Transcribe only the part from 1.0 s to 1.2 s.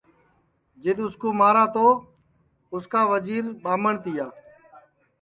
اُس